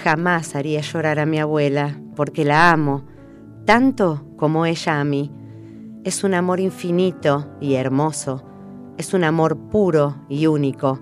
[0.01, 3.03] Jamás haría llorar a mi abuela porque la amo,
[3.65, 5.29] tanto como ella a mí.
[6.05, 8.45] Es un amor infinito y hermoso.
[8.97, 10.99] Es un amor puro y único.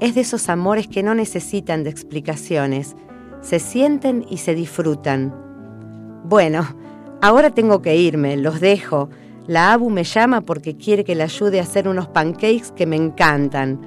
[0.00, 2.96] Es de esos amores que no necesitan de explicaciones.
[3.40, 5.34] Se sienten y se disfrutan.
[6.24, 6.66] Bueno,
[7.20, 9.10] ahora tengo que irme, los dejo.
[9.46, 12.96] La Abu me llama porque quiere que le ayude a hacer unos pancakes que me
[12.96, 13.80] encantan.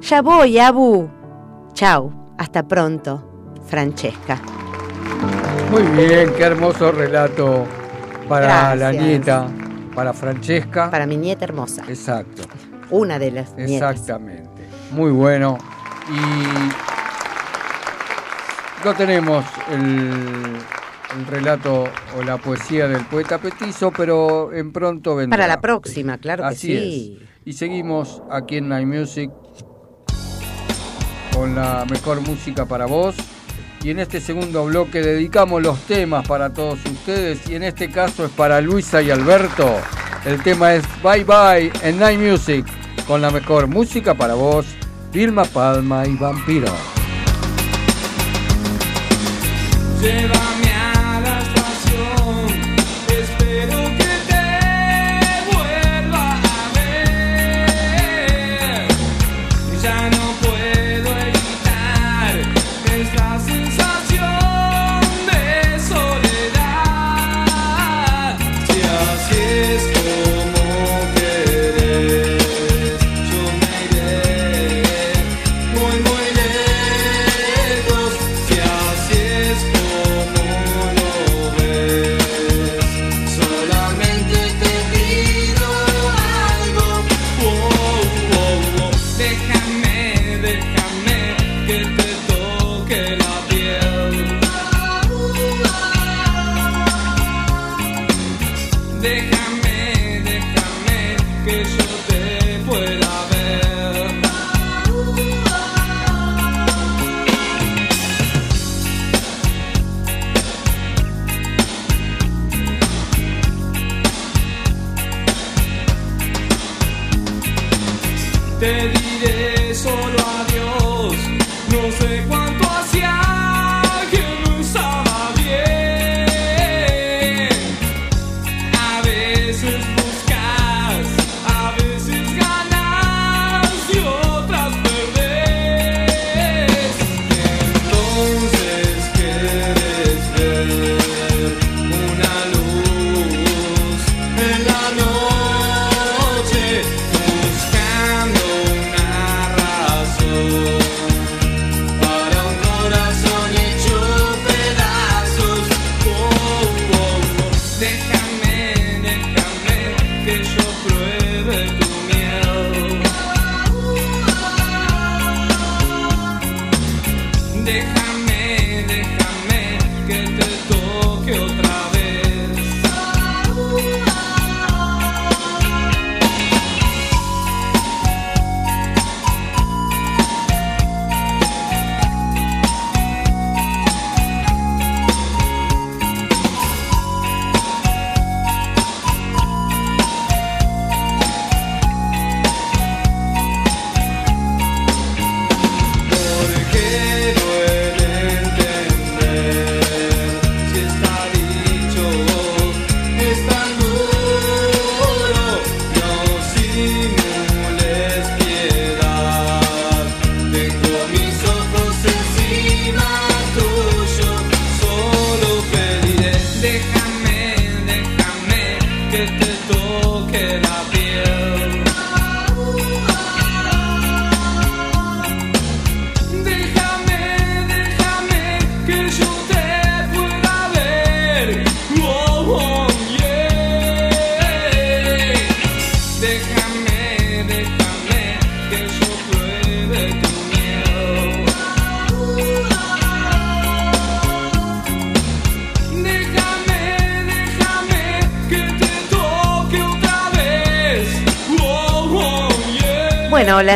[0.00, 1.08] Ya voy, Abu.
[1.72, 3.24] Chao, hasta pronto.
[3.66, 4.40] Francesca.
[5.70, 7.64] Muy bien, qué hermoso relato
[8.28, 9.46] para la nieta,
[9.94, 10.90] para Francesca.
[10.90, 11.82] Para mi nieta hermosa.
[11.88, 12.42] Exacto.
[12.90, 13.92] Una de las nietas.
[13.92, 14.62] Exactamente.
[14.90, 15.58] Muy bueno.
[16.10, 16.20] Y
[18.84, 20.56] no tenemos el,
[21.18, 21.84] el relato
[22.16, 25.36] o la poesía del poeta petizo, pero en pronto vendrá.
[25.36, 27.18] Para la próxima, claro que Así sí.
[27.22, 27.28] es.
[27.44, 29.30] Y seguimos aquí en Night Music
[31.34, 33.14] con la mejor música para vos.
[33.82, 37.48] Y en este segundo bloque dedicamos los temas para todos ustedes.
[37.48, 39.72] Y en este caso es para Luisa y Alberto.
[40.24, 42.66] El tema es Bye Bye en Night Music
[43.08, 44.66] con la mejor música para vos,
[45.12, 46.70] Vilma Palma y Vampiro.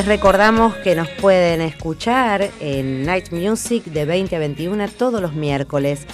[0.02, 5.34] Les recordamos que nos pueden escuchar en Night Music de 20 a 21 todos los
[5.34, 6.06] miércoles.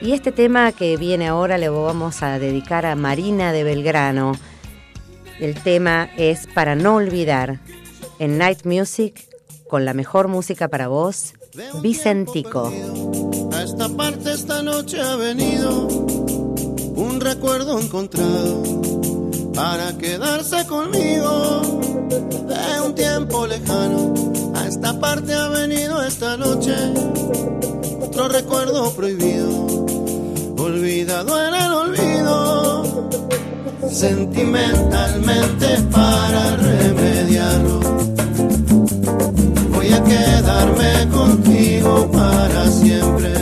[0.00, 4.32] Y este tema que viene ahora le vamos a dedicar a Marina de Belgrano.
[5.38, 7.60] El tema es Para no olvidar.
[8.18, 9.28] En Night Music,
[9.68, 11.34] con la mejor música para vos,
[11.82, 12.72] Vicentico.
[13.52, 18.95] A esta parte esta noche ha venido un recuerdo encontrado
[19.56, 21.80] para quedarse conmigo
[22.10, 24.12] de un tiempo lejano.
[24.54, 26.74] A esta parte ha venido esta noche
[28.02, 29.50] otro recuerdo prohibido,
[30.58, 33.08] olvidado en el olvido,
[33.90, 37.80] sentimentalmente para remediarlo.
[39.70, 43.32] Voy a quedarme contigo para siempre,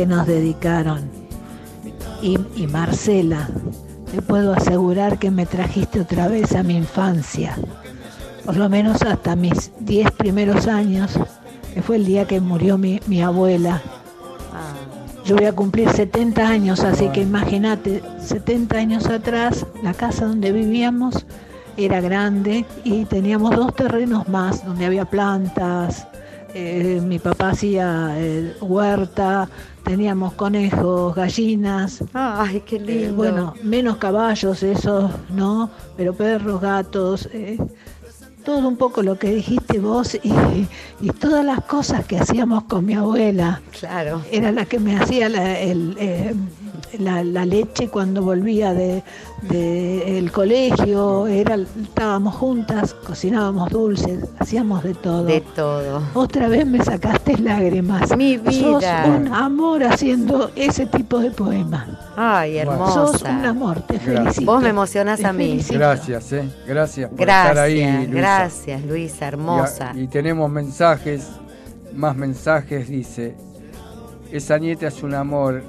[0.00, 1.10] que nos dedicaron.
[2.22, 3.50] Y, y Marcela,
[4.10, 7.54] te puedo asegurar que me trajiste otra vez a mi infancia.
[8.46, 11.20] Por lo menos hasta mis 10 primeros años,
[11.74, 13.82] que fue el día que murió mi, mi abuela.
[15.26, 20.50] Yo voy a cumplir 70 años, así que imagínate, 70 años atrás, la casa donde
[20.50, 21.26] vivíamos
[21.76, 26.06] era grande y teníamos dos terrenos más donde había plantas.
[26.54, 29.48] Eh, mi papá hacía eh, huerta,
[29.84, 32.04] teníamos conejos, gallinas.
[32.12, 33.08] Ay, qué lindo.
[33.08, 35.70] Eh, bueno, menos caballos, eso, ¿no?
[35.96, 37.58] Pero perros, gatos, eh,
[38.44, 40.32] todo un poco lo que dijiste vos y,
[41.00, 43.60] y todas las cosas que hacíamos con mi abuela.
[43.78, 44.22] Claro.
[44.30, 46.34] Era la que me hacía la, el, eh,
[46.98, 49.02] la, la leche cuando volvía de,
[49.42, 55.24] de el colegio, era, estábamos juntas, cocinábamos dulces, hacíamos de todo.
[55.24, 56.02] De todo.
[56.14, 58.16] Otra vez me sacaste lágrimas.
[58.16, 58.80] Mi vida.
[58.80, 61.88] Sos un amor haciendo ese tipo de poemas.
[62.16, 62.92] Ay, hermosa.
[62.92, 64.18] Sos un amor, te Gracias.
[64.18, 64.52] felicito.
[64.52, 65.48] Vos me emocionás Te a mí.
[65.50, 65.78] felicito.
[65.78, 66.48] Gracias, eh.
[66.66, 68.10] Gracias por Gracias, estar ahí, Luisa.
[68.12, 69.92] gracias, Luisa, hermosa.
[69.94, 71.28] Y, y tenemos mensajes,
[71.94, 73.36] más mensajes, dice.
[74.32, 75.62] Esa nieta es un amor.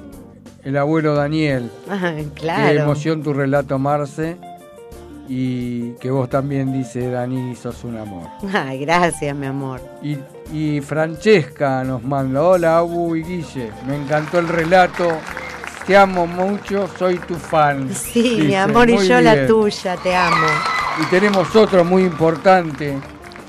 [0.64, 1.70] El abuelo Daniel.
[1.88, 2.82] Qué claro.
[2.82, 4.36] emoción tu relato, Marce.
[5.28, 8.28] Y que vos también, dice Dani, sos un amor.
[8.52, 9.80] Ay, gracias, mi amor.
[10.02, 10.18] Y,
[10.52, 15.08] y Francesca nos manda, hola Abu y Guille, me encantó el relato,
[15.86, 17.94] te amo mucho, soy tu fan.
[17.94, 20.46] Sí, mi amor, y yo la tuya, te amo.
[21.00, 22.98] Y tenemos otro muy importante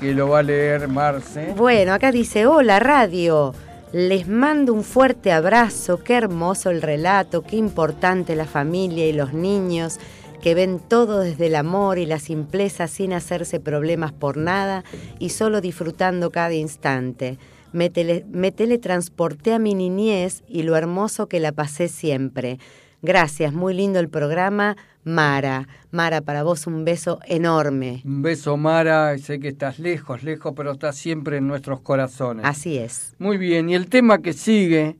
[0.00, 1.52] que lo va a leer Marce.
[1.56, 3.52] Bueno, acá dice, hola radio,
[3.94, 9.32] les mando un fuerte abrazo, qué hermoso el relato, qué importante la familia y los
[9.32, 10.00] niños
[10.42, 14.82] que ven todo desde el amor y la simpleza sin hacerse problemas por nada
[15.20, 17.38] y solo disfrutando cada instante.
[17.72, 22.58] Me, tele- teletransporté a mi niñez y lo hermoso que la pasé siempre.
[23.00, 24.76] Gracias, muy lindo el programa.
[25.04, 28.02] Mara, Mara, para vos un beso enorme.
[28.04, 32.44] Un beso Mara, sé que estás lejos, lejos, pero estás siempre en nuestros corazones.
[32.46, 33.14] Así es.
[33.18, 34.96] Muy bien, y el tema que sigue,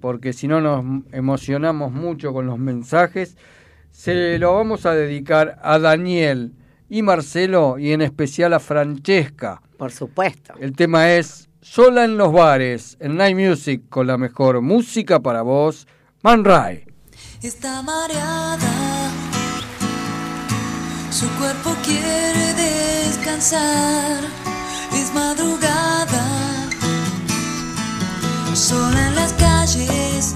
[0.00, 3.36] porque si no nos emocionamos mucho con los mensajes,
[3.90, 6.52] se lo vamos a dedicar a Daniel
[6.88, 9.62] y Marcelo y en especial a Francesca.
[9.76, 10.54] Por supuesto.
[10.60, 15.42] El tema es Sola en los bares, en Night Music, con la mejor música para
[15.42, 15.86] vos,
[16.22, 16.84] Man Ray.
[17.42, 18.87] Está mareada,
[21.10, 24.20] su cuerpo quiere descansar,
[24.92, 26.24] es madrugada,
[28.54, 30.34] sola en las calles,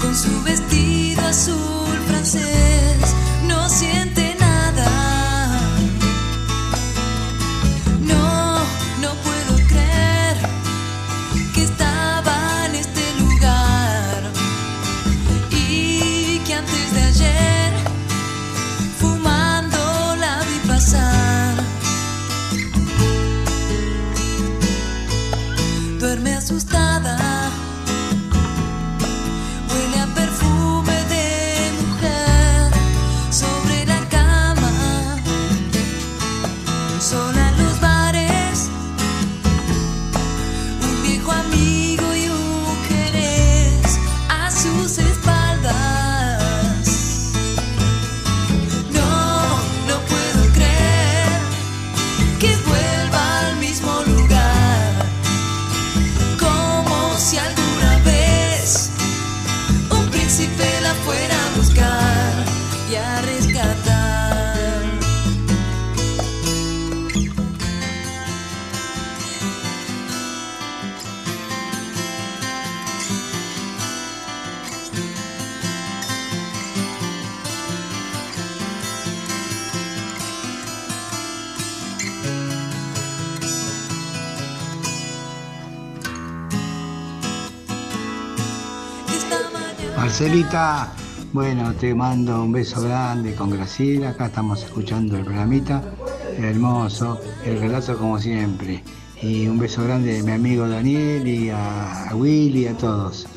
[0.00, 2.87] con su vestido azul francés,
[90.20, 90.88] Marcelita,
[91.32, 94.08] bueno, te mando un beso grande con Graciela.
[94.08, 95.80] Acá estamos escuchando el programita.
[96.36, 98.82] Hermoso, el relato como siempre.
[99.22, 103.28] Y un beso grande a mi amigo Daniel y a, Willy y a todos.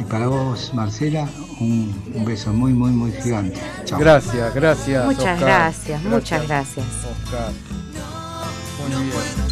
[0.00, 1.28] Y para vos, Marcela,
[1.60, 3.60] un, un beso muy, muy, muy gigante.
[3.84, 4.00] Chao.
[4.00, 5.04] Gracias, gracias.
[5.04, 5.40] Muchas Oscar.
[5.40, 6.86] gracias, muchas gracias.
[6.86, 7.52] Oscar.
[8.80, 9.48] Muy bien.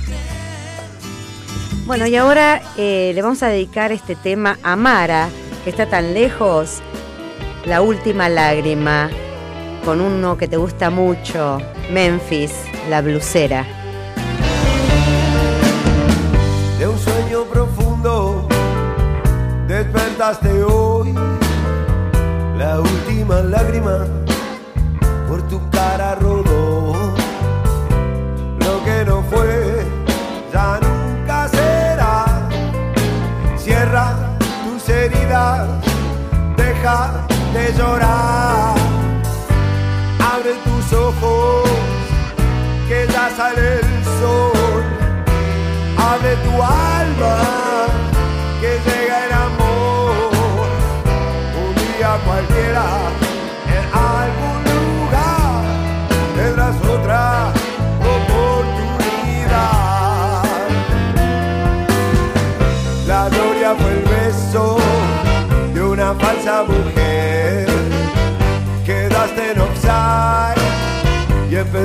[1.87, 5.29] Bueno, y ahora eh, le vamos a dedicar este tema a Mara,
[5.67, 6.81] que está tan lejos.
[7.65, 9.11] La última lágrima,
[9.85, 11.59] con uno que te gusta mucho,
[11.91, 12.53] Memphis,
[12.89, 13.67] la blusera.
[16.79, 18.47] de un sueño profundo
[19.67, 21.15] despertaste hoy
[22.59, 24.07] la última lágrima
[25.27, 26.46] por tu cara rodó
[36.87, 38.77] de llorar.
[40.21, 41.69] Abre tus ojos
[42.89, 44.46] que ya sale el sol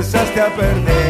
[0.02, 1.01] empezaste a perder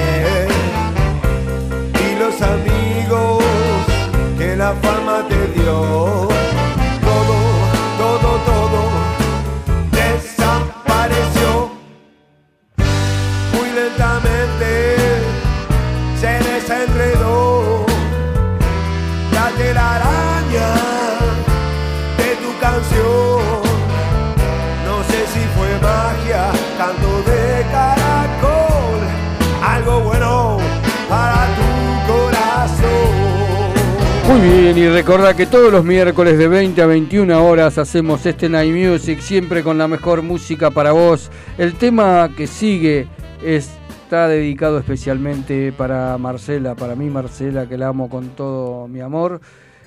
[34.81, 39.19] y recordá que todos los miércoles de 20 a 21 horas hacemos este Night Music,
[39.19, 41.29] siempre con la mejor música para vos.
[41.57, 43.07] El tema que sigue
[43.43, 49.39] está dedicado especialmente para Marcela, para mí Marcela, que la amo con todo mi amor.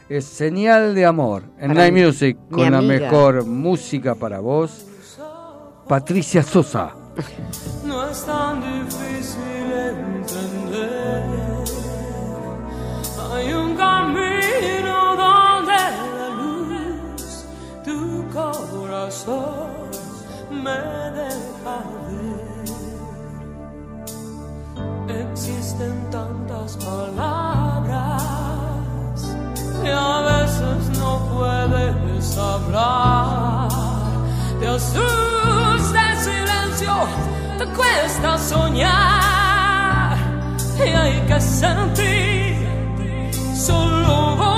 [0.08, 4.38] Es Señal de Amor en Para Night mi- Music, mi con la mejor música para
[4.38, 4.86] vos.
[5.88, 6.94] Patricia Sosa.
[7.84, 9.42] No es tan difícil
[9.72, 11.22] entender.
[13.32, 14.23] Hay un camino
[20.50, 20.80] me
[21.12, 21.76] deja
[22.06, 22.64] ver.
[25.30, 28.22] Existen tantas palabras
[29.84, 33.68] y a veces no puedes hablar.
[34.58, 36.94] Te asusta el silencio,
[37.58, 40.16] te cuesta soñar
[40.78, 42.56] y hay que sentir
[43.54, 44.53] solo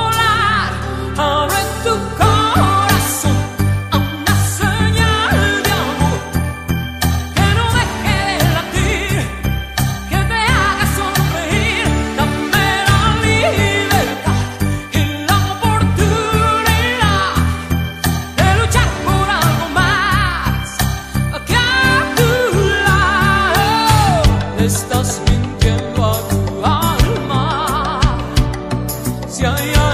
[29.36, 29.85] Si hay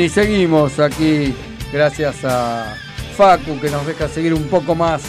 [0.00, 1.34] y seguimos aquí
[1.70, 2.74] gracias a
[3.16, 5.02] Facu que nos deja seguir un poco más.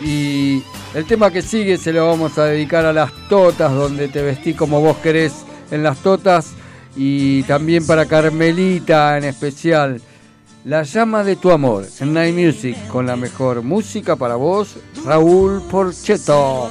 [0.00, 0.62] Y
[0.94, 4.54] el tema que sigue se lo vamos a dedicar a las totas, donde te vestí
[4.54, 5.34] como vos querés
[5.70, 6.52] en las totas.
[6.96, 10.00] Y también para Carmelita en especial.
[10.64, 15.62] La llama de tu amor en Night Music con la mejor música para vos, Raúl
[15.70, 16.70] Porcheto.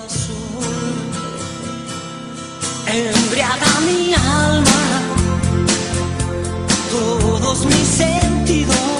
[7.54, 8.91] Todos mis sentidos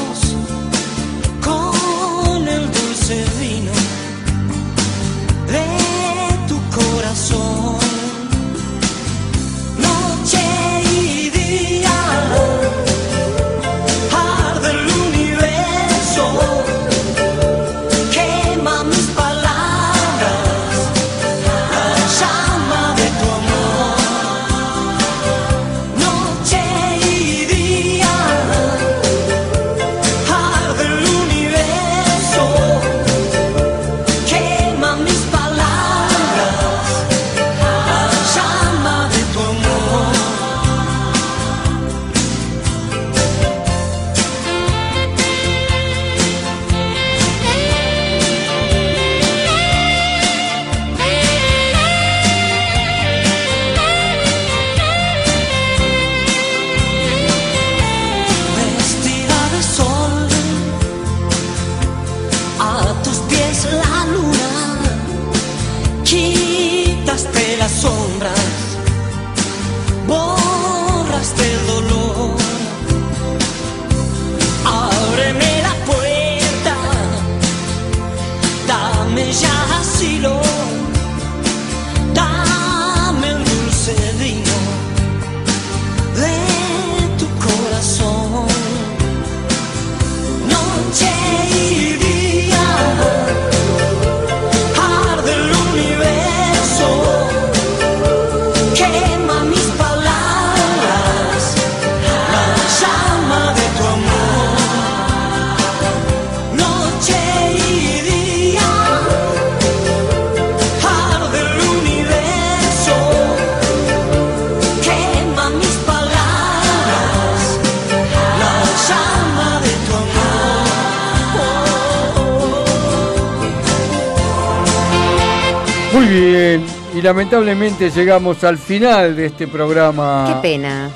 [127.12, 130.24] lamentablemente llegamos al final de este programa.
[130.30, 130.90] Qué pena.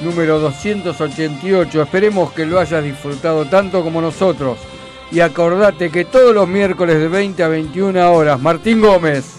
[0.00, 1.82] Número 288.
[1.82, 4.58] Esperemos que lo hayas disfrutado tanto como nosotros.
[5.10, 9.34] Y acordate que todos los miércoles de 20 a 21 horas, Martín Gómez,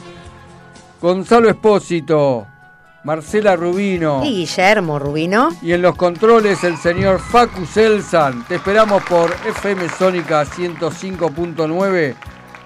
[1.02, 2.46] Gonzalo Espósito,
[3.04, 4.22] Marcela Rubino.
[4.24, 5.50] Y Guillermo Rubino.
[5.64, 8.46] Y en los controles el señor Facu Selsan.
[8.48, 12.16] Te esperamos por FM Sónica 105.9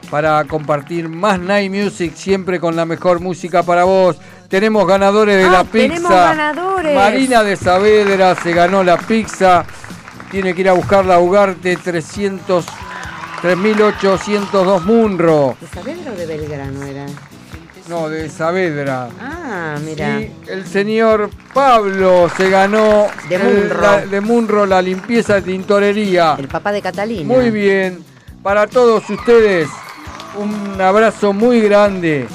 [0.10, 4.16] para compartir más Night Music siempre con la mejor música para vos.
[4.48, 5.88] Tenemos ganadores de Ah, la pizza.
[5.88, 6.96] tenemos ganadores.
[6.96, 9.66] Marina de Saavedra se ganó la pizza.
[10.32, 12.66] Tiene que ir a buscarla a Ugarte 300
[13.42, 15.56] 3802 Munro.
[15.62, 17.06] ¿De Saavedra o de Belgrano era?
[17.88, 19.08] No, de Saavedra.
[19.22, 20.20] Ah, mira.
[20.20, 23.82] Y el señor Pablo se ganó De el- Munro.
[23.82, 26.36] la- de Munro la limpieza de tintorería.
[26.38, 27.34] El papá de Catalina.
[27.34, 28.04] Muy bien.
[28.44, 29.70] Para todos ustedes,
[30.36, 32.28] un abrazo muy grande.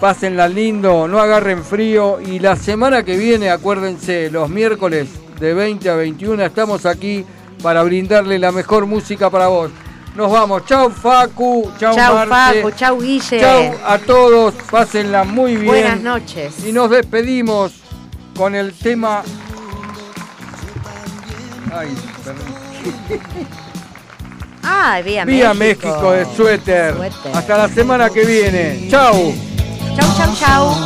[0.00, 2.20] Pásenla lindo, no agarren frío.
[2.20, 7.24] Y la semana que viene, acuérdense, los miércoles de 20 a 21 estamos aquí
[7.62, 9.70] para brindarle la mejor música para vos.
[10.14, 10.64] Nos vamos.
[10.66, 12.26] Chau Facu, chau, Chau.
[12.26, 13.40] Facu, chau, Guille.
[13.40, 15.66] Chau a todos, pásenla muy bien.
[15.66, 16.64] Buenas noches.
[16.66, 17.72] Y nos despedimos
[18.36, 19.22] con el tema.
[21.72, 21.94] Ay,
[22.24, 23.50] perdón.
[24.62, 26.12] Ah, vía, Vía México.
[26.12, 26.94] de suéter.
[26.96, 27.32] Suéter.
[27.36, 28.88] Hasta la semana que viene.
[28.90, 29.34] Chau.
[29.96, 30.76] Chau, chau, chau.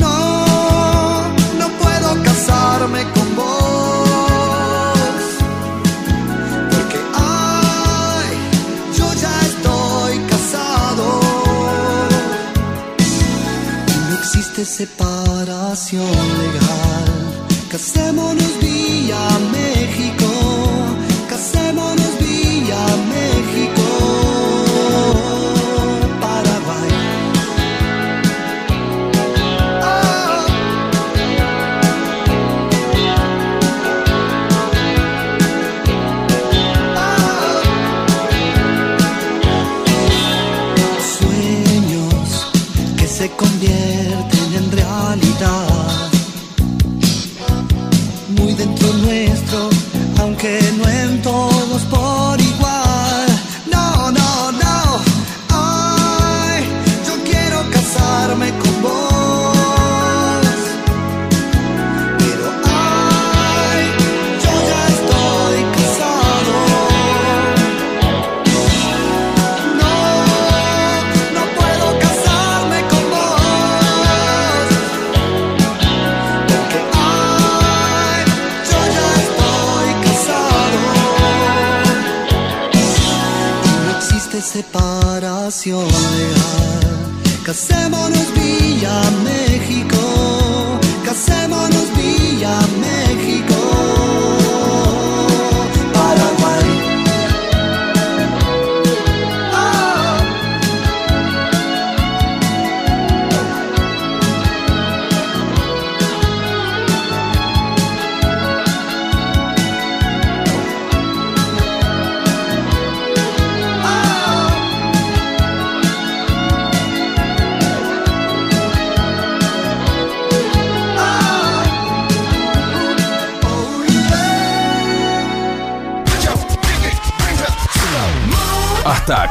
[0.00, 1.28] No,
[1.58, 4.98] no puedo casarme con vos.
[6.70, 8.28] Porque, ay,
[8.98, 11.20] yo ya estoy casado.
[13.88, 16.10] Y no existe separación
[16.42, 17.08] legal.
[17.70, 19.18] Casémonos vía
[19.52, 19.75] México.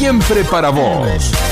[0.00, 1.49] Siempre para vos.